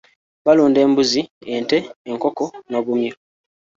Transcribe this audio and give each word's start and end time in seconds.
Balunda 0.45 0.79
embuzi, 0.85 1.21
ente, 1.55 1.77
enkoko 2.09 2.45
n'obumyu. 2.69 3.13